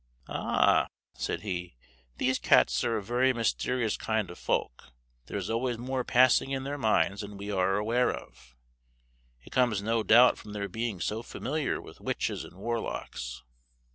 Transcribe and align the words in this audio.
"Ah," 0.27 0.87
said 1.13 1.41
he, 1.41 1.75
"these 2.17 2.39
cats 2.39 2.83
are 2.83 2.97
a 2.97 3.03
very 3.03 3.33
mysterious 3.33 3.97
kind 3.97 4.31
of 4.31 4.39
folk. 4.39 4.85
There 5.27 5.37
is 5.37 5.47
always 5.47 5.77
more 5.77 6.03
passing 6.03 6.49
in 6.49 6.63
their 6.63 6.79
minds 6.79 7.21
than 7.21 7.37
we 7.37 7.51
are 7.51 7.75
aware 7.75 8.11
of. 8.11 8.55
It 9.43 9.51
comes 9.51 9.79
no 9.83 10.01
doubt 10.01 10.39
from 10.39 10.53
their 10.53 10.67
being 10.67 11.01
so 11.01 11.21
familiar 11.21 11.79
with 11.79 12.01
witches 12.01 12.43
and 12.43 12.55
warlocks." 12.57 13.43